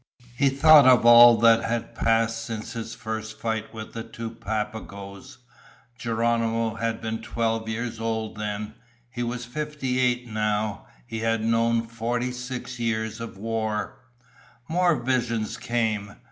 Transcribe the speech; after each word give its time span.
He 0.35 0.49
thought 0.49 0.87
of 0.87 1.05
all 1.05 1.37
that 1.41 1.63
had 1.63 1.93
passed 1.93 2.43
since 2.43 2.73
his 2.73 2.95
first 2.95 3.39
fight 3.39 3.71
with 3.71 3.93
the 3.93 4.01
two 4.01 4.31
Papagoes. 4.31 5.37
Geronimo 5.95 6.73
had 6.73 7.01
been 7.01 7.21
twelve 7.21 7.69
years 7.69 7.99
old 7.99 8.35
then. 8.35 8.73
He 9.11 9.21
was 9.21 9.45
fifty 9.45 9.99
eight 9.99 10.25
now. 10.27 10.87
He 11.05 11.19
had 11.19 11.43
known 11.45 11.85
forty 11.85 12.31
six 12.31 12.79
years 12.79 13.21
of 13.21 13.37
war. 13.37 13.99
More 14.67 14.95
visions 14.95 15.55
came. 15.55 16.15